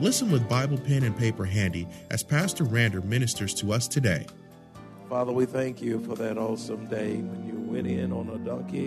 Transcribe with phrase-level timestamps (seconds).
[0.00, 4.26] Listen with Bible pen and paper handy as Pastor Rander ministers to us today.
[5.08, 8.86] Father, we thank you for that awesome day when you went in on a donkey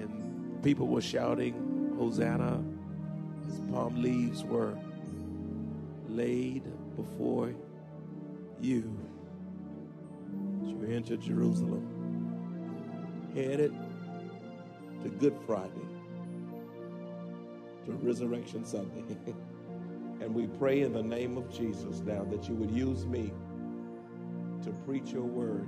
[0.00, 2.62] and people were shouting, Hosanna.
[3.46, 4.76] His palm leaves were
[6.08, 6.64] laid
[6.96, 7.54] before
[8.60, 8.98] you.
[10.62, 11.86] As you entered Jerusalem,
[13.34, 13.76] headed
[15.02, 15.89] to Good Friday
[17.96, 19.04] Resurrection Sunday.
[20.20, 23.32] and we pray in the name of Jesus now that you would use me
[24.62, 25.66] to preach your word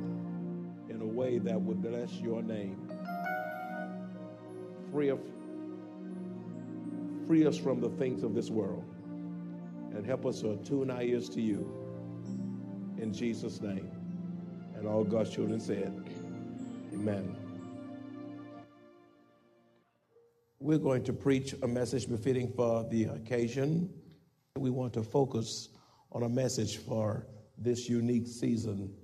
[0.88, 2.90] in a way that would bless your name.
[4.90, 5.20] Free, of,
[7.26, 8.84] free us from the things of this world
[9.94, 11.70] and help us to attune our ears to you.
[12.98, 13.90] In Jesus' name.
[14.76, 15.92] And all God's children said,
[16.92, 17.41] Amen.
[20.62, 23.92] We're going to preach a message befitting for the occasion.
[24.56, 25.70] We want to focus
[26.12, 27.26] on a message for
[27.58, 28.94] this unique season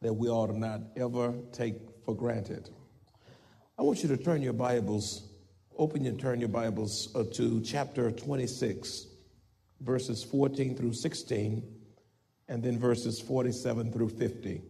[0.00, 1.74] that we ought to not ever take
[2.06, 2.70] for granted.
[3.78, 5.28] I want you to turn your Bibles,
[5.76, 9.06] open and turn your Bibles uh, to chapter 26,
[9.82, 11.62] verses 14 through 16,
[12.48, 14.62] and then verses 47 through 50.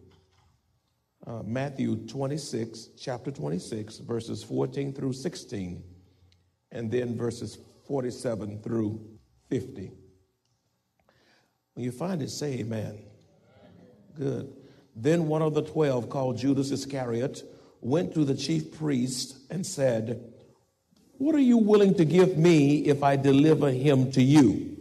[1.28, 5.84] Uh, Matthew 26, chapter 26, verses 14 through 16
[6.74, 9.00] and then verses 47 through
[9.48, 9.92] 50.
[11.74, 12.98] When you find it, say amen.
[14.16, 14.52] Good.
[14.94, 17.42] Then one of the twelve, called Judas Iscariot,
[17.80, 20.32] went to the chief priest and said,
[21.18, 24.76] What are you willing to give me if I deliver him to you?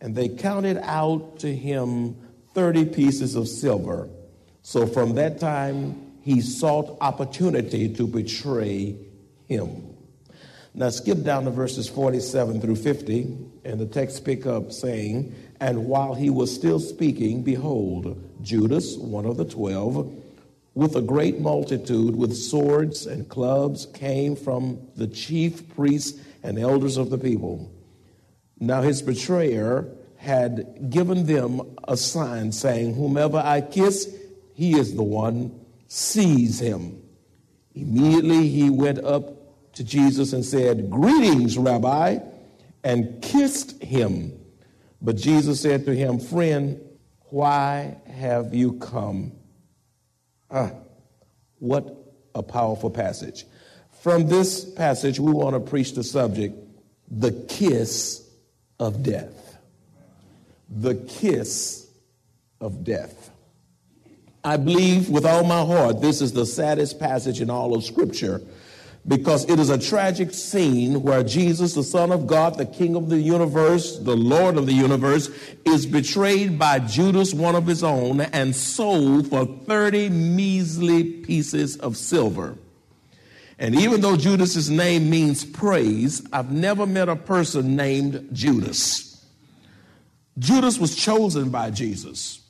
[0.00, 2.16] And they counted out to him
[2.54, 4.08] 30 pieces of silver.
[4.62, 8.96] So from that time, he sought opportunity to betray
[9.46, 9.95] him.
[10.78, 15.86] Now skip down to verses 47 through 50, and the text pick up saying, And
[15.86, 20.12] while he was still speaking, behold, Judas, one of the twelve,
[20.74, 26.98] with a great multitude with swords and clubs, came from the chief priests and elders
[26.98, 27.72] of the people.
[28.60, 29.88] Now his betrayer
[30.18, 34.14] had given them a sign, saying, Whomever I kiss,
[34.52, 35.58] he is the one,
[35.88, 37.02] seize him.
[37.74, 39.45] Immediately he went up
[39.76, 42.18] to Jesus and said, Greetings, Rabbi,
[42.82, 44.32] and kissed him.
[45.00, 46.80] But Jesus said to him, Friend,
[47.28, 49.32] why have you come?
[50.50, 50.72] Ah,
[51.58, 51.94] what
[52.34, 53.44] a powerful passage.
[54.00, 56.54] From this passage, we want to preach the subject
[57.08, 58.28] the kiss
[58.80, 59.58] of death.
[60.68, 61.88] The kiss
[62.60, 63.30] of death.
[64.42, 68.40] I believe with all my heart this is the saddest passage in all of Scripture
[69.08, 73.08] because it is a tragic scene where Jesus, the Son of God, the King of
[73.08, 75.30] the universe, the Lord of the universe,
[75.64, 81.96] is betrayed by Judas, one of his own, and sold for 30 measly pieces of
[81.96, 82.58] silver.
[83.58, 89.24] And even though Judas's name means praise, I've never met a person named Judas.
[90.38, 92.40] Judas was chosen by Jesus.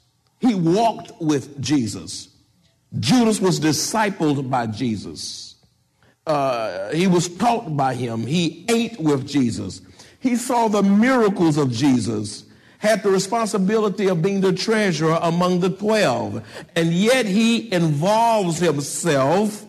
[0.40, 2.28] He walked with Jesus.
[2.98, 5.56] Judas was discipled by Jesus
[6.26, 8.26] uh, he was taught by him.
[8.26, 9.81] He ate with Jesus.
[10.19, 12.44] He saw the miracles of Jesus,
[12.78, 16.43] had the responsibility of being the treasurer among the 12.
[16.75, 19.64] And yet he involves himself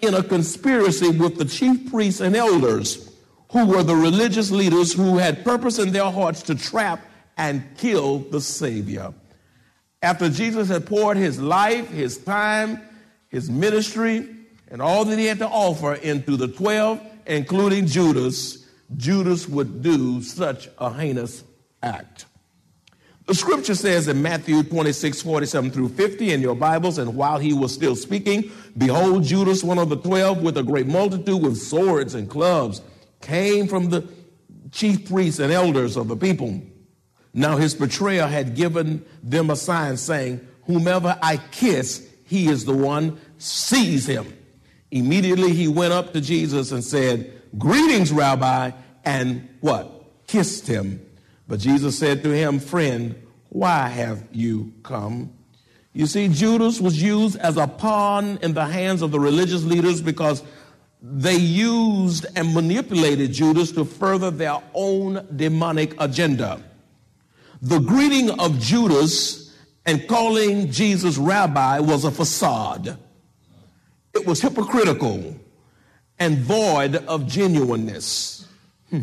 [0.00, 3.12] in a conspiracy with the chief priests and elders,
[3.50, 7.00] who were the religious leaders who had purpose in their hearts to trap
[7.36, 9.12] and kill the Savior.
[10.02, 12.80] After Jesus had poured his life, his time,
[13.28, 14.35] his ministry,
[14.68, 18.66] and all that he had to offer into the 12, including Judas,
[18.96, 21.44] Judas would do such a heinous
[21.82, 22.26] act.
[23.26, 27.52] The scripture says in Matthew 26, 47 through 50 in your Bibles, and while he
[27.52, 32.14] was still speaking, behold, Judas, one of the twelve, with a great multitude with swords
[32.14, 32.82] and clubs,
[33.20, 34.06] came from the
[34.70, 36.60] chief priests and elders of the people.
[37.34, 42.76] Now his betrayer had given them a sign saying, Whomever I kiss, he is the
[42.76, 44.32] one, seize him.
[44.98, 48.70] Immediately he went up to Jesus and said, Greetings, Rabbi,
[49.04, 50.26] and what?
[50.26, 51.00] Kissed him.
[51.48, 53.14] But Jesus said to him, Friend,
[53.48, 55.32] why have you come?
[55.92, 60.02] You see, Judas was used as a pawn in the hands of the religious leaders
[60.02, 60.42] because
[61.00, 66.60] they used and manipulated Judas to further their own demonic agenda.
[67.62, 69.54] The greeting of Judas
[69.86, 72.98] and calling Jesus rabbi was a facade.
[74.16, 75.36] It was hypocritical
[76.18, 78.48] and void of genuineness.
[78.88, 79.02] Hmm.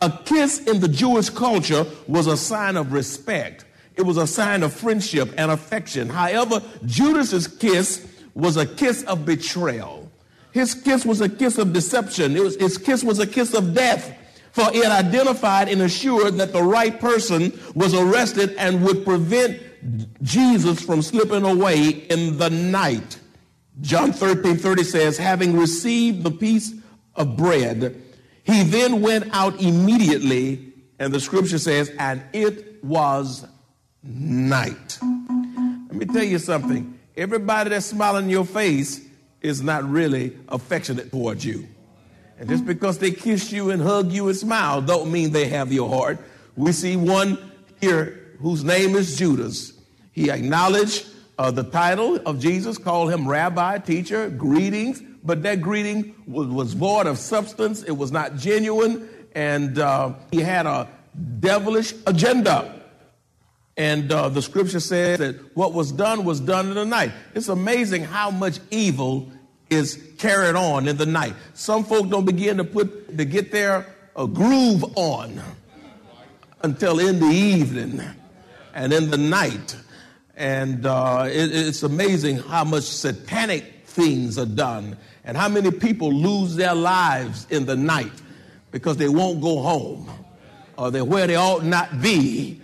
[0.00, 3.66] A kiss in the Jewish culture was a sign of respect.
[3.96, 6.08] It was a sign of friendship and affection.
[6.08, 10.10] However, Judas's kiss was a kiss of betrayal.
[10.52, 12.32] His kiss was a kiss of deception.
[12.32, 14.16] Was, his kiss was a kiss of death.
[14.52, 19.60] For it identified and assured that the right person was arrested and would prevent
[20.22, 23.19] Jesus from slipping away in the night.
[23.80, 26.74] John 13 30 says, having received the piece
[27.14, 28.00] of bread,
[28.44, 33.46] he then went out immediately, and the scripture says, and it was
[34.02, 34.98] night.
[35.02, 36.98] Let me tell you something.
[37.16, 39.04] Everybody that's smiling in your face
[39.40, 41.66] is not really affectionate towards you.
[42.38, 45.72] And just because they kiss you and hug you and smile don't mean they have
[45.72, 46.18] your heart.
[46.56, 47.38] We see one
[47.80, 49.74] here whose name is Judas.
[50.12, 51.06] He acknowledged
[51.40, 56.74] uh, the title of Jesus, called him rabbi, teacher, greetings, but that greeting was, was
[56.74, 57.82] void of substance.
[57.82, 60.86] It was not genuine, and uh, he had a
[61.38, 62.82] devilish agenda.
[63.74, 67.12] And uh, the scripture says that what was done was done in the night.
[67.34, 69.32] It's amazing how much evil
[69.70, 71.32] is carried on in the night.
[71.54, 75.40] Some folk don't begin to put to get their a groove on
[76.60, 78.02] until in the evening
[78.74, 79.74] and in the night.
[80.40, 86.10] And uh, it, it's amazing how much satanic things are done and how many people
[86.10, 88.22] lose their lives in the night
[88.70, 90.08] because they won't go home
[90.78, 92.58] or they're where they ought not be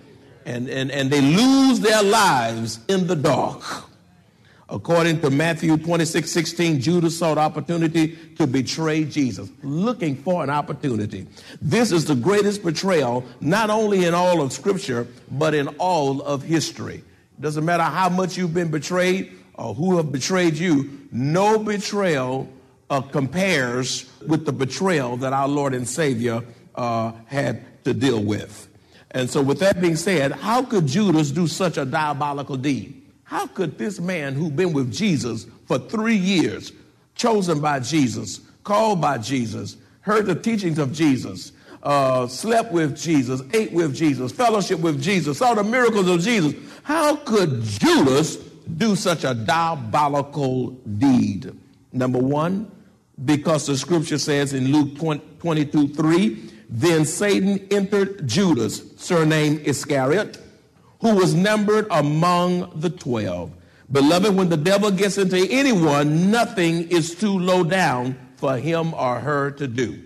[0.47, 3.63] and, and, and they lose their lives in the dark.
[4.71, 11.27] According to Matthew 26, 16, Judas sought opportunity to betray Jesus, looking for an opportunity.
[11.61, 16.43] This is the greatest betrayal, not only in all of Scripture, but in all of
[16.43, 17.05] history.
[17.41, 22.49] Doesn't matter how much you've been betrayed or who have betrayed you, no betrayal
[22.91, 26.43] uh, compares with the betrayal that our Lord and Savior
[26.75, 28.69] uh, had to deal with.
[29.11, 33.03] And so, with that being said, how could Judas do such a diabolical deed?
[33.25, 36.73] How could this man who'd been with Jesus for three years,
[37.15, 41.53] chosen by Jesus, called by Jesus, heard the teachings of Jesus,
[41.87, 46.55] uh, slept with Jesus, ate with Jesus, fellowship with Jesus, saw the miracles of Jesus,
[46.83, 48.37] how could Judas
[48.77, 51.53] do such a diabolical deed?
[51.93, 52.71] Number one,
[53.25, 60.41] because the scripture says in Luke 22 3, then Satan entered Judas, surnamed Iscariot
[61.01, 63.53] who was numbered among the 12.
[63.93, 69.21] Beloved, when the devil gets into anyone, nothing is too low down for him or
[69.21, 70.06] her to do.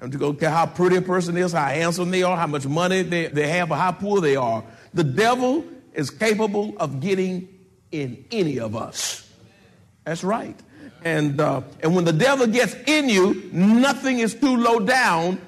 [0.00, 2.66] And to go care how pretty a person is, how handsome they are, how much
[2.66, 4.62] money they, they have, or how poor they are.
[4.94, 7.48] The devil is capable of getting
[7.90, 9.28] in any of us.
[10.04, 10.56] That's right.
[11.04, 15.40] And, uh, and when the devil gets in you, nothing is too low down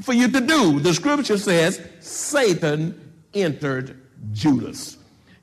[0.00, 0.80] for you to do.
[0.80, 4.00] The scripture says Satan entered
[4.32, 4.97] Judas.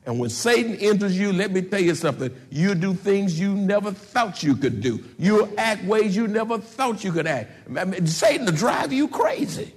[0.06, 2.30] And when Satan enters you, let me tell you something.
[2.48, 5.04] You do things you never thought you could do.
[5.18, 7.50] You act ways you never thought you could act.
[7.76, 9.74] I mean, Satan to drive you crazy.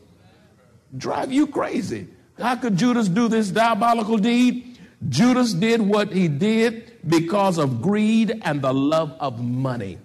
[0.96, 2.08] Drive you crazy.
[2.38, 4.78] How could Judas do this diabolical deed?
[5.10, 9.98] Judas did what he did because of greed and the love of money.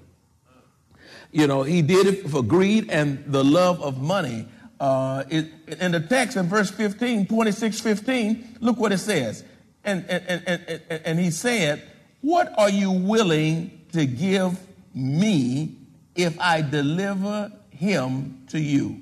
[1.33, 4.47] You know, he did it for greed and the love of money
[4.81, 5.51] uh, it,
[5.81, 9.45] in the text in verse 15, 26, 15, look what it says.
[9.85, 11.83] And, and, and, and, and he said,
[12.21, 14.59] What are you willing to give
[14.95, 15.77] me
[16.15, 19.01] if I deliver him to you?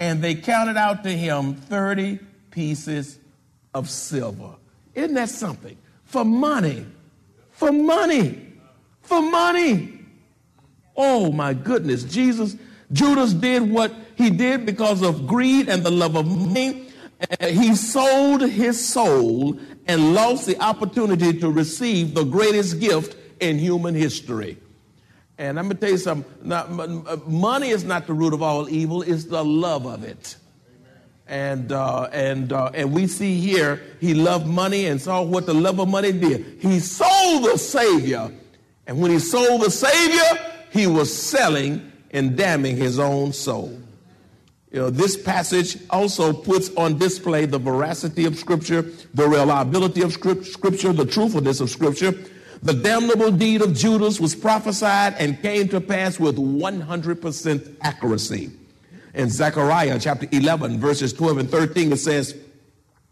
[0.00, 2.18] And they counted out to him 30
[2.50, 3.18] pieces
[3.72, 4.54] of silver.
[4.94, 5.76] Isn't that something?
[6.14, 6.86] for money.
[7.50, 8.52] For money.
[9.02, 9.98] For money.
[10.96, 12.04] Oh my goodness.
[12.04, 12.54] Jesus,
[12.92, 16.88] Judas did what he did because of greed and the love of money.
[17.40, 23.94] He sold his soul and lost the opportunity to receive the greatest gift in human
[23.94, 24.56] history.
[25.36, 26.32] And I'm going to tell you something.
[26.42, 26.66] Now,
[27.26, 30.36] money is not the root of all evil, it's the love of it.
[31.26, 35.54] And, uh, and, uh, and we see here, he loved money and saw what the
[35.54, 36.58] love of money did.
[36.60, 38.30] He sold the Savior.
[38.86, 43.80] And when he sold the Savior, he was selling and damning his own soul.
[44.74, 48.82] You know, this passage also puts on display the veracity of Scripture,
[49.14, 52.12] the reliability of Scripture, the truthfulness of Scripture.
[52.60, 58.50] The damnable deed of Judas was prophesied and came to pass with 100% accuracy.
[59.14, 62.36] In Zechariah chapter 11, verses 12 and 13, it says,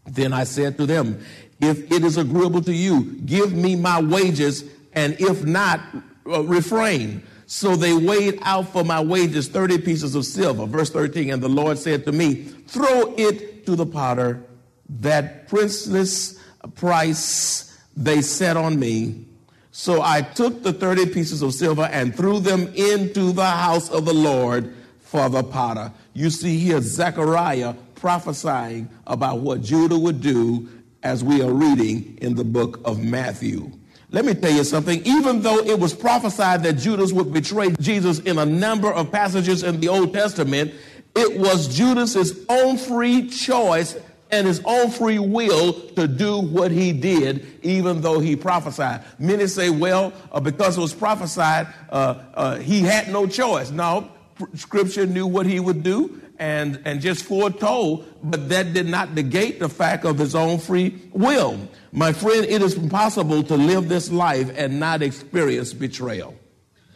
[0.05, 1.23] Then I said to them,
[1.61, 5.79] If it is agreeable to you, give me my wages, and if not,
[6.27, 7.23] uh, refrain.
[7.53, 10.65] So they weighed out for my wages 30 pieces of silver.
[10.65, 14.43] Verse 13, and the Lord said to me, Throw it to the potter,
[14.89, 16.39] that priceless
[16.73, 19.27] price they set on me.
[19.69, 24.05] So I took the 30 pieces of silver and threw them into the house of
[24.05, 25.91] the Lord for the potter.
[26.13, 30.69] You see here Zechariah prophesying about what Judah would do
[31.03, 33.71] as we are reading in the book of Matthew.
[34.13, 35.01] Let me tell you something.
[35.07, 39.63] Even though it was prophesied that Judas would betray Jesus in a number of passages
[39.63, 40.71] in the Old Testament,
[41.15, 43.97] it was Judas's own free choice
[44.29, 49.03] and his own free will to do what he did, even though he prophesied.
[49.17, 53.71] Many say, well, uh, because it was prophesied, uh, uh, he had no choice.
[53.71, 54.11] No,
[54.53, 59.61] Scripture knew what he would do and, and just foretold, but that did not negate
[59.61, 61.57] the fact of his own free will.
[61.93, 66.35] My friend, it is impossible to live this life and not experience betrayal.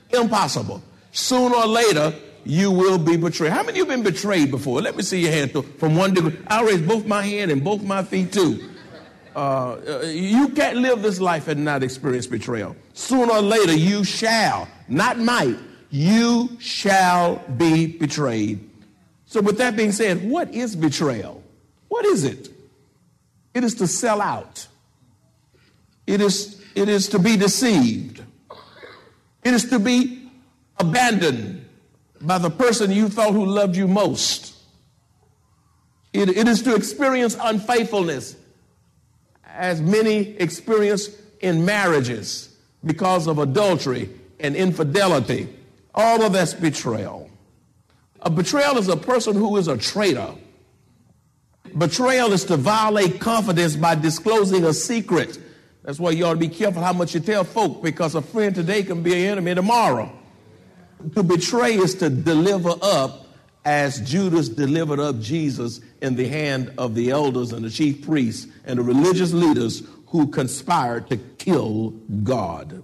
[0.10, 0.84] Impossible.
[1.14, 2.14] Sooner or later,
[2.44, 3.54] you will be betrayed.
[3.54, 4.82] How many of you have been betrayed before?
[4.82, 6.38] Let me see your hand from one degree.
[6.48, 8.70] I'll raise both my hand and both my feet too.
[9.34, 12.76] Uh, uh, you can't live this life and not experience betrayal.
[12.96, 15.56] Sooner or later, you shall, not might,
[15.90, 18.67] you shall be betrayed.
[19.28, 21.44] So, with that being said, what is betrayal?
[21.90, 22.50] What is it?
[23.54, 24.68] It is to sell out.
[26.06, 28.24] It is, it is to be deceived.
[29.44, 30.30] It is to be
[30.78, 31.66] abandoned
[32.22, 34.56] by the person you thought who loved you most.
[36.14, 38.38] It, it is to experience unfaithfulness,
[39.46, 41.10] as many experience
[41.42, 42.56] in marriages
[42.86, 45.50] because of adultery and infidelity.
[45.94, 47.27] All of that's betrayal.
[48.22, 50.34] A betrayal is a person who is a traitor.
[51.78, 55.38] Betrayal is to violate confidence by disclosing a secret
[55.88, 58.54] that's why you ought to be careful how much you tell folk because a friend
[58.54, 60.12] today can be an enemy tomorrow.
[61.16, 63.28] To betray is to deliver up
[63.64, 68.48] as Judas delivered up Jesus in the hand of the elders and the chief priests
[68.66, 72.84] and the religious leaders who conspired to kill God.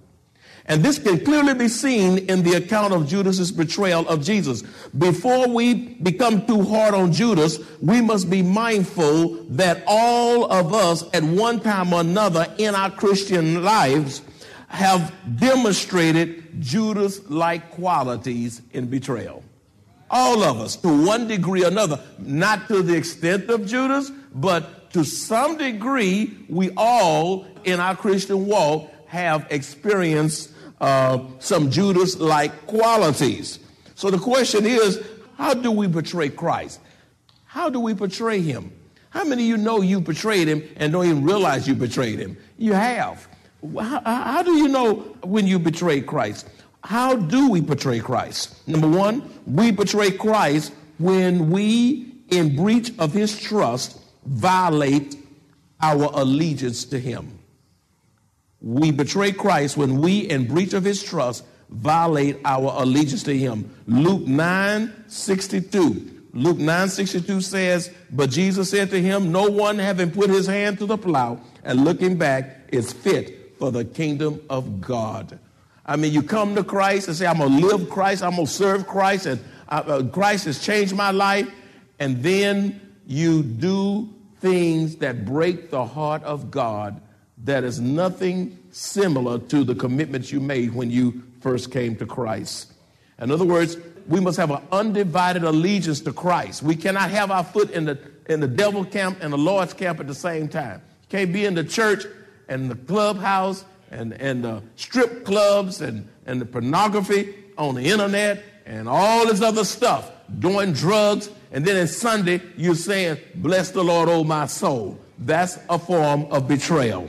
[0.66, 4.62] And this can clearly be seen in the account of Judas's betrayal of Jesus.
[4.96, 11.04] Before we become too hard on Judas, we must be mindful that all of us
[11.12, 14.22] at one time or another in our Christian lives
[14.68, 19.44] have demonstrated Judas-like qualities in betrayal.
[20.10, 24.90] All of us, to one degree or another, not to the extent of Judas, but
[24.92, 30.52] to some degree, we all in our Christian walk have experienced
[30.84, 33.58] uh, some Judas like qualities.
[33.94, 35.02] So the question is
[35.38, 36.78] how do we betray Christ?
[37.46, 38.70] How do we betray him?
[39.08, 42.36] How many of you know you betrayed him and don't even realize you betrayed him?
[42.58, 43.26] You have.
[43.80, 46.48] How, how do you know when you betrayed Christ?
[46.82, 48.68] How do we betray Christ?
[48.68, 55.16] Number one, we betray Christ when we, in breach of his trust, violate
[55.80, 57.38] our allegiance to him.
[58.64, 63.70] We betray Christ when we, in breach of his trust, violate our allegiance to him.
[63.86, 66.22] Luke 9 62.
[66.32, 70.78] Luke 9 62 says, But Jesus said to him, No one having put his hand
[70.78, 75.38] to the plow and looking back is fit for the kingdom of God.
[75.84, 78.46] I mean, you come to Christ and say, I'm going to live Christ, I'm going
[78.46, 81.52] to serve Christ, and uh, uh, Christ has changed my life.
[81.98, 84.08] And then you do
[84.40, 87.02] things that break the heart of God
[87.44, 92.72] that is nothing similar to the commitments you made when you first came to Christ.
[93.20, 93.76] In other words,
[94.08, 96.62] we must have an undivided allegiance to Christ.
[96.62, 97.98] We cannot have our foot in the,
[98.28, 100.82] in the devil camp and the Lord's camp at the same time.
[101.02, 102.04] You can't be in the church
[102.48, 108.42] and the clubhouse and, and the strip clubs and, and the pornography on the internet
[108.66, 113.84] and all this other stuff, doing drugs, and then in Sunday you're saying, Bless the
[113.84, 114.98] Lord, oh my soul.
[115.18, 117.08] That's a form of betrayal.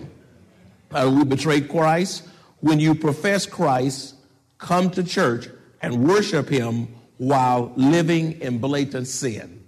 [0.95, 2.23] Uh, we betray Christ
[2.61, 4.15] when you profess Christ,
[4.57, 5.49] come to church,
[5.81, 6.87] and worship Him
[7.17, 9.65] while living in blatant sin.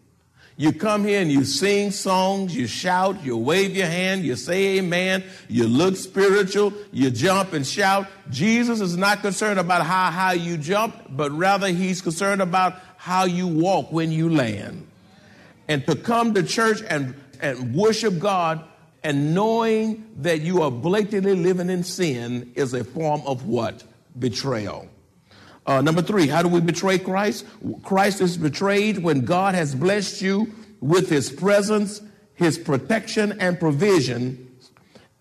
[0.56, 4.78] You come here and you sing songs, you shout, you wave your hand, you say
[4.78, 8.08] amen, you look spiritual, you jump and shout.
[8.30, 13.26] Jesus is not concerned about how high you jump, but rather he's concerned about how
[13.26, 14.88] you walk when you land.
[15.68, 18.64] And to come to church and, and worship God
[19.04, 23.84] and knowing that you are blatantly living in sin is a form of what?
[24.18, 24.88] Betrayal.
[25.66, 27.46] Uh, number three, how do we betray Christ?
[27.84, 32.02] Christ is betrayed when God has blessed you with his presence,
[32.36, 34.44] his protection, and provision,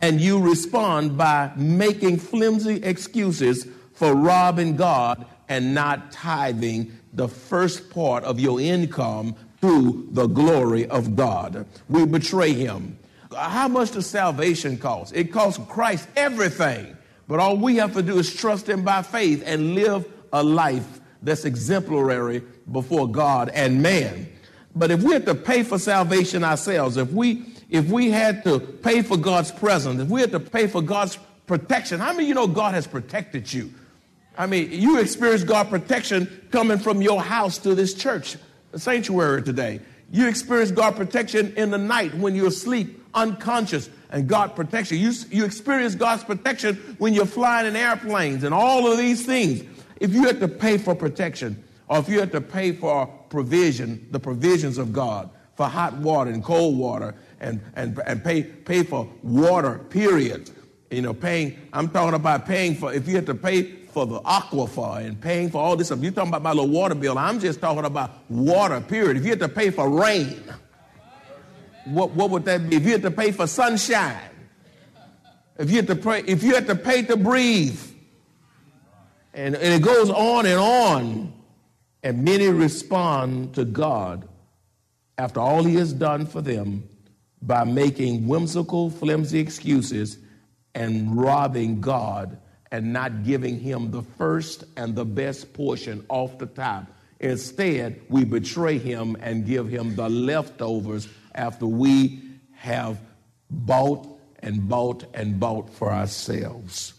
[0.00, 7.90] and you respond by making flimsy excuses for robbing God and not tithing the first
[7.90, 11.66] part of your income to the glory of God.
[11.88, 12.99] We betray him.
[13.35, 15.14] How much does salvation cost?
[15.14, 16.97] It costs Christ everything.
[17.28, 21.00] But all we have to do is trust him by faith and live a life
[21.23, 24.28] that's exemplary before God and man.
[24.75, 28.61] But if we had to pay for salvation ourselves, if we if we had to
[28.61, 32.28] pay for God's presence, if we had to pay for God's protection, how many of
[32.28, 33.73] you know God has protected you?
[34.38, 38.37] I mean, you experienced God protection coming from your house to this church,
[38.75, 39.80] sanctuary today.
[40.12, 44.99] You experienced God protection in the night when you're asleep, unconscious, and God protects you.
[44.99, 49.64] You, you experience God's protection when you're flying in airplanes and all of these things.
[50.00, 54.06] If you had to pay for protection, or if you had to pay for provision,
[54.11, 58.82] the provisions of God, for hot water and cold water, and, and, and pay, pay
[58.82, 60.50] for water, period.
[60.90, 64.20] You know, paying, I'm talking about paying for, if you had to pay for the
[64.20, 67.17] aquifer and paying for all this stuff, you're talking about my little water bill.
[67.19, 69.17] I'm just talking about water, period.
[69.17, 70.43] If you had to pay for rain,
[71.86, 72.76] what, what would that be?
[72.76, 74.30] If you had to pay for sunshine,
[75.58, 77.80] if you had to pay, if you had to pay to breathe,
[79.36, 81.32] and, and it goes on and on.
[82.02, 84.28] And many respond to God
[85.18, 86.88] after all he has done for them
[87.42, 90.18] by making whimsical, flimsy excuses
[90.75, 92.38] and robbing God
[92.70, 96.86] and not giving him the first and the best portion off the top.
[97.18, 102.22] Instead, we betray him and give him the leftovers after we
[102.56, 102.99] have
[103.50, 104.06] bought
[104.40, 106.94] and bought and bought for ourselves.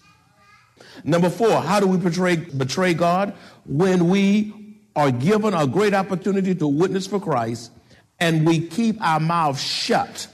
[1.03, 3.33] Number four, how do we betray, betray God?
[3.65, 4.53] When we
[4.95, 7.71] are given a great opportunity to witness for Christ
[8.19, 10.27] and we keep our mouths shut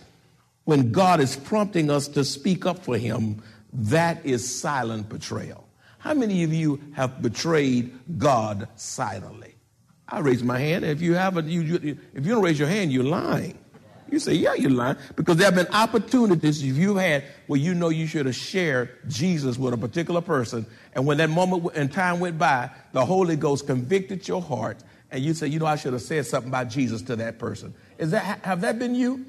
[0.64, 5.68] when God is prompting us to speak up for Him, that is silent betrayal.
[6.00, 9.56] How many of you have betrayed God silently?
[10.08, 10.86] I raise my hand.
[10.86, 13.58] If you haven't, you, you, if you don't raise your hand, you're lying.
[14.14, 14.98] You say, yeah, you're lying.
[15.16, 19.58] Because there have been opportunities you've had where you know you should have shared Jesus
[19.58, 20.68] with a particular person.
[20.94, 24.78] And when that moment and time went by, the Holy Ghost convicted your heart.
[25.10, 27.74] And you say, you know, I should have said something about Jesus to that person.
[27.98, 29.26] Is that, have that been you?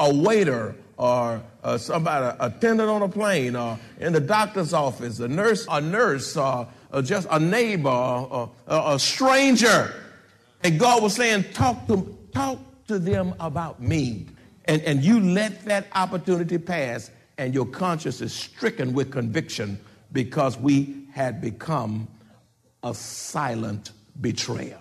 [0.00, 5.28] A waiter or uh, somebody, attendant on a plane or in the doctor's office, a
[5.28, 9.94] nurse, a nurse, or, or just a neighbor, or, or a stranger.
[10.64, 14.26] And God was saying, talk to, talk to them about me.
[14.66, 19.78] And, and you let that opportunity pass, and your conscience is stricken with conviction
[20.12, 22.08] because we had become
[22.82, 23.90] a silent
[24.20, 24.78] betrayer.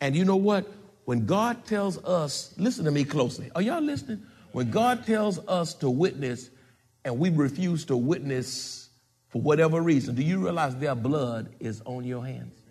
[0.00, 0.70] And you know what?
[1.04, 3.50] When God tells us, listen to me closely.
[3.54, 4.22] Are y'all listening?
[4.52, 6.50] When God tells us to witness
[7.04, 8.88] and we refuse to witness
[9.28, 12.63] for whatever reason, do you realize their blood is on your hands?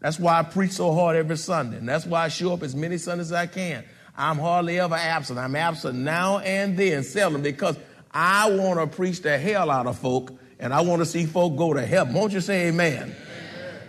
[0.00, 1.78] That's why I preach so hard every Sunday.
[1.78, 3.84] And that's why I show up as many Sundays as I can.
[4.16, 5.38] I'm hardly ever absent.
[5.38, 7.76] I'm absent now and then, seldom, because
[8.10, 11.56] I want to preach the hell out of folk and I want to see folk
[11.56, 12.14] go to heaven.
[12.14, 13.14] Won't you say amen?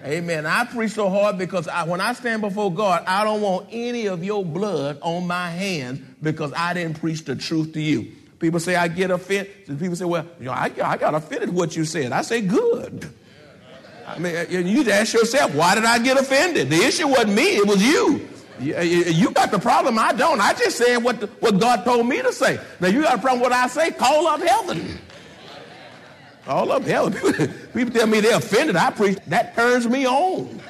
[0.04, 0.46] Amen.
[0.46, 4.06] I preach so hard because I, when I stand before God, I don't want any
[4.08, 8.12] of your blood on my hands because I didn't preach the truth to you.
[8.40, 9.80] People say I get offended.
[9.80, 12.12] People say, well, you know, I, I got offended what you said.
[12.12, 13.12] I say, good.
[14.08, 16.70] I mean, uh, you need to ask yourself, why did I get offended?
[16.70, 18.28] The issue wasn't me, it was you.
[18.60, 20.42] You got the problem, I don't.
[20.42, 22.60] I just said what, the, what God told me to say.
[22.80, 25.00] Now, you got a problem with what I say, call up heaven.
[26.46, 27.14] Call up heaven.
[27.14, 28.78] People, people tell me they're offended.
[28.78, 29.20] I preach.
[29.28, 30.62] That turns me on.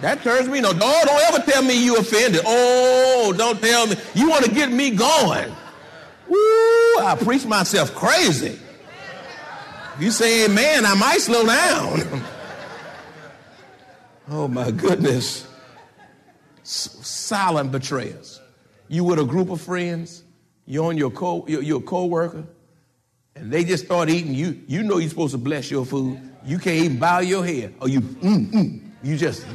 [0.00, 0.76] That turns me on.
[0.78, 2.42] No, don't ever tell me you offended.
[2.44, 3.94] Oh, don't tell me.
[4.14, 5.54] You want to get me going.
[6.28, 6.36] Woo,
[6.98, 8.58] I preach myself crazy.
[10.00, 12.22] You say amen, I might slow down.
[14.30, 15.46] oh my goodness.
[16.62, 18.40] Silent betrayers.
[18.88, 20.22] You with a group of friends,
[20.66, 22.44] you're on your co you're a co-worker,
[23.34, 24.34] and they just start eating.
[24.34, 26.20] You you know you're supposed to bless your food.
[26.44, 27.74] You can't even bow your head.
[27.80, 29.46] Or you mm, mm, you just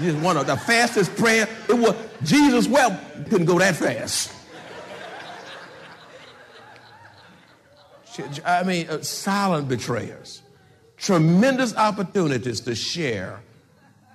[0.00, 1.48] you just one of the fastest prayer.
[1.68, 4.32] It was Jesus well couldn't go that fast.
[8.44, 10.42] I mean, uh, silent betrayers.
[10.96, 13.40] Tremendous opportunities to share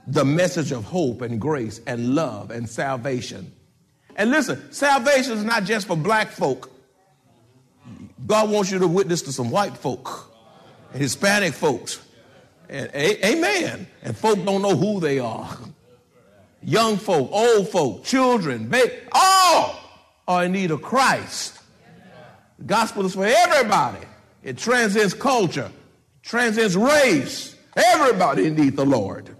[0.08, 3.52] the message of hope and grace and love and salvation.
[4.16, 6.72] And listen, salvation is not just for black folk.
[8.26, 10.32] God wants you to witness to some white folk,
[10.94, 12.00] and Hispanic folks.
[12.70, 13.88] And, a, amen.
[14.04, 15.58] And folk don't know who they are.
[16.64, 19.80] Young folk, old folk, children, baby, all
[20.28, 21.60] are in need of Christ.
[22.62, 24.06] The gospel is for everybody.
[24.43, 25.71] It transcends culture,
[26.21, 27.56] transcends race.
[27.76, 29.36] Everybody needs the Lord.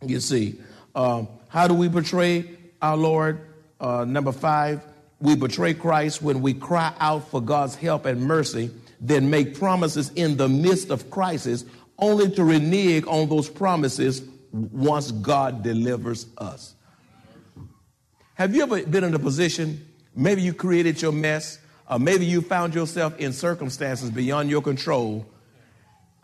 [0.00, 0.58] You see,
[0.94, 2.48] um, how do we portray
[2.80, 3.40] our Lord?
[3.78, 4.80] Uh, number five,
[5.20, 10.10] we betray Christ when we cry out for God's help and mercy, then make promises
[10.14, 11.66] in the midst of crisis,
[11.98, 16.74] only to renege on those promises once God delivers us.
[18.36, 19.84] Have you ever been in a position
[20.18, 25.24] Maybe you created your mess, or maybe you found yourself in circumstances beyond your control.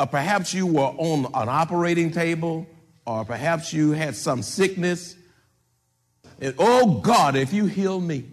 [0.01, 2.67] Or perhaps you were on an operating table,
[3.07, 5.15] or perhaps you had some sickness.
[6.41, 8.25] And oh God, if you heal me,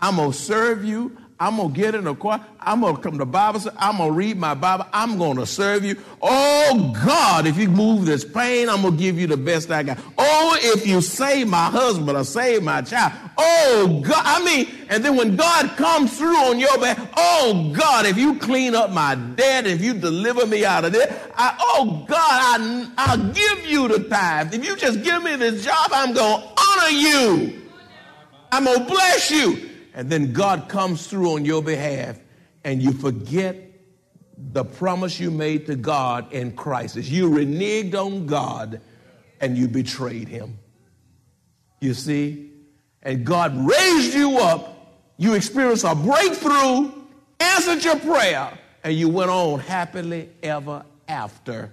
[0.00, 1.16] I'm going to serve you.
[1.42, 2.46] I'm going to get in the car.
[2.60, 3.60] I'm going to come to Bible.
[3.76, 4.86] I'm going to read my Bible.
[4.92, 5.96] I'm going to serve you.
[6.22, 9.82] Oh, God, if you move this pain, I'm going to give you the best I
[9.82, 9.98] got.
[10.16, 13.14] Oh, if you save my husband or save my child.
[13.36, 14.22] Oh, God.
[14.24, 18.38] I mean, and then when God comes through on your behalf, oh, God, if you
[18.38, 22.88] clean up my debt, if you deliver me out of this, I, oh, God, I,
[22.98, 24.54] I'll give you the tithe.
[24.54, 27.62] If you just give me this job, I'm going to honor you.
[28.52, 32.18] I'm going to bless you and then God comes through on your behalf
[32.64, 33.56] and you forget
[34.36, 37.08] the promise you made to God in crisis.
[37.08, 38.80] You reneged on God
[39.40, 40.58] and you betrayed him.
[41.80, 42.50] You see?
[43.02, 46.92] And God raised you up, you experienced a breakthrough,
[47.40, 51.72] answered your prayer, and you went on happily ever after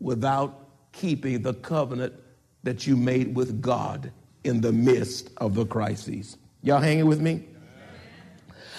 [0.00, 2.14] without keeping the covenant
[2.62, 4.12] that you made with God
[4.44, 6.36] in the midst of the crises.
[6.66, 7.44] Y'all hanging with me?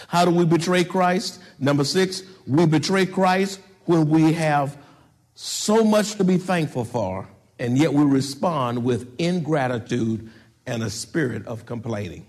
[0.10, 1.40] How do we betray Christ?
[1.58, 4.78] Number six, we betray Christ when we have
[5.36, 10.30] so much to be thankful for, and yet we respond with ingratitude
[10.66, 12.26] and a spirit of complaining.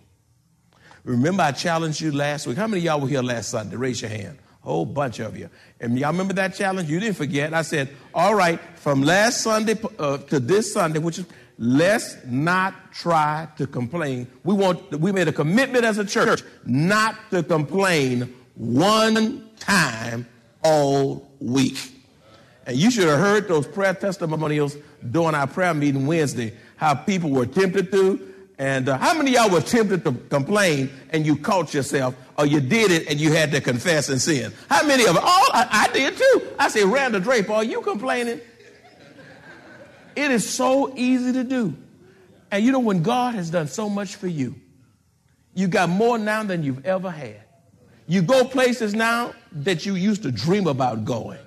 [1.03, 2.57] Remember, I challenged you last week.
[2.57, 3.75] How many y'all were here last Sunday?
[3.75, 4.38] Raise your hand.
[4.62, 5.51] A whole bunch of you.
[5.81, 6.88] And y'all remember that challenge?
[6.88, 7.53] You didn't forget.
[7.53, 11.27] I said, all right, from last Sunday uh, to this Sunday, which is
[11.59, 14.27] let's not try to complain.
[14.44, 20.27] We want we made a commitment as a church not to complain one time
[20.62, 21.92] all week.
[22.66, 24.77] And you should have heard those prayer testimonials
[25.11, 28.25] during our prayer meeting Wednesday, how people were tempted to.
[28.59, 32.61] And uh, how many y'all were tempted to complain and you caught yourself, or you
[32.61, 34.53] did it and you had to confess and sin?
[34.68, 35.23] How many of them?
[35.25, 36.49] Oh, I, I did too.
[36.59, 38.40] I said, Randall Draper, are you complaining?
[40.19, 41.77] It is so easy to do.
[42.51, 44.57] And you know, when God has done so much for you,
[45.55, 47.41] you got more now than you've ever had.
[48.09, 51.39] You go places now that you used to dream about going.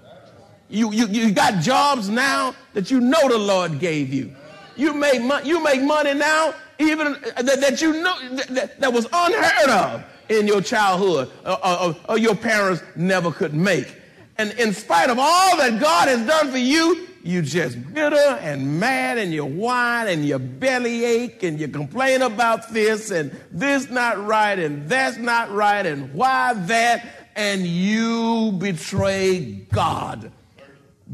[0.70, 4.34] You, you, you got jobs now that you know the Lord gave you.
[4.78, 8.94] You make, mo- you make money now even uh, that, that you know that, that,
[8.94, 13.98] was unheard of in your childhood or, or, or your parents never could make.
[14.38, 18.80] And in spite of all that God has done for you, you just bitter and
[18.80, 23.90] mad and you whine and your belly ache and you complain about this and this
[23.90, 27.06] not right and that's not right and why that
[27.36, 30.32] and you betray God.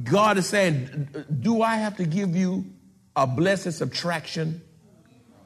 [0.03, 2.65] God is saying, Do I have to give you
[3.15, 4.61] a blessed subtraction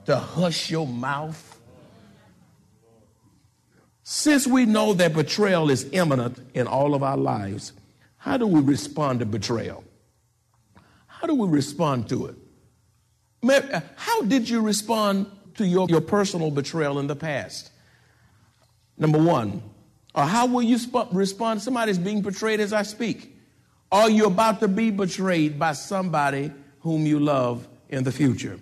[0.06, 1.60] to hush your mouth?
[4.04, 7.72] Since we know that betrayal is imminent in all of our lives,
[8.18, 9.84] how do we respond to betrayal?
[11.22, 13.84] How do we respond to it?
[13.96, 17.70] How did you respond to your, your personal betrayal in the past?
[18.98, 19.62] Number one,
[20.16, 21.62] or how will you sp- respond?
[21.62, 23.38] Somebody's being betrayed as I speak.
[23.92, 28.60] Are you about to be betrayed by somebody whom you love in the future?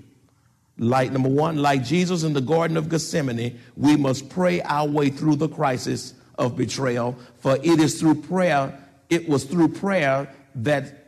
[0.77, 5.09] Like number one, like Jesus in the Garden of Gethsemane, we must pray our way
[5.09, 7.17] through the crisis of betrayal.
[7.37, 8.77] For it is through prayer,
[9.09, 10.98] it was through prayer that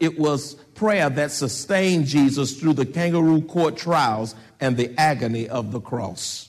[0.00, 5.72] it was prayer that sustained Jesus through the kangaroo court trials and the agony of
[5.72, 6.48] the cross.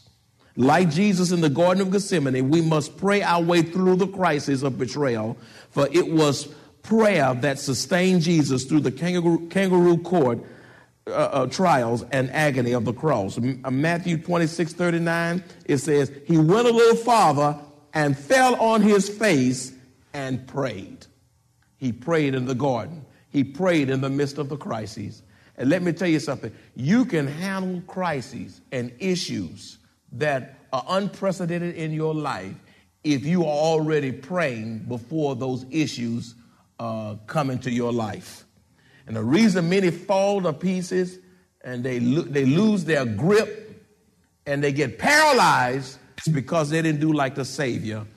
[0.56, 4.62] Like Jesus in the Garden of Gethsemane, we must pray our way through the crisis
[4.62, 5.36] of betrayal,
[5.72, 6.54] for it was
[6.84, 10.40] prayer that sustained Jesus through the kangaroo, kangaroo court
[11.08, 13.38] uh, uh, trials and agony of the cross.
[13.38, 17.60] Uh, Matthew 26 39, it says, He went a little farther
[17.94, 19.74] and fell on his face
[20.14, 21.03] and prayed.
[21.84, 25.22] He prayed in the garden, he prayed in the midst of the crises.
[25.58, 29.80] And let me tell you something you can handle crises and issues
[30.14, 32.56] that are unprecedented in your life
[33.04, 36.36] if you are already praying before those issues
[36.80, 38.46] uh, come into your life.
[39.06, 41.20] And the reason many fall to pieces
[41.66, 43.84] and they, lo- they lose their grip
[44.46, 48.08] and they get paralyzed is because they didn't do like the Savior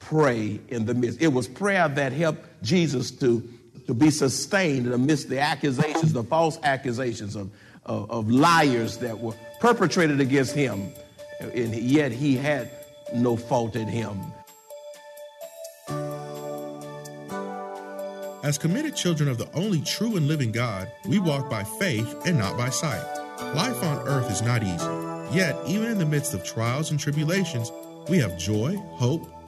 [0.00, 1.22] pray in the midst.
[1.22, 3.46] It was prayer that helped Jesus to,
[3.86, 7.50] to be sustained amidst the accusations, the false accusations of,
[7.86, 10.92] of, of liars that were perpetrated against him,
[11.40, 12.70] and yet he had
[13.14, 14.18] no fault in him.
[18.42, 22.38] As committed children of the only true and living God, we walk by faith and
[22.38, 23.04] not by sight.
[23.54, 25.36] Life on earth is not easy.
[25.36, 27.70] Yet, even in the midst of trials and tribulations,
[28.08, 29.39] we have joy, hope,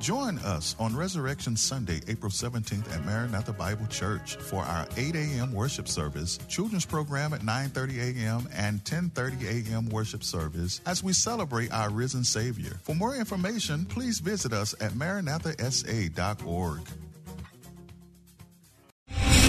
[0.00, 5.52] Join us on Resurrection Sunday, April 17th at Maranatha Bible Church for our 8 a.m.
[5.52, 8.48] worship service, children's program at 9:30 a.m.
[8.54, 9.88] and 10:30 a.m.
[9.88, 12.78] worship service as we celebrate our risen Savior.
[12.84, 16.80] For more information, please visit us at maranathasa.org.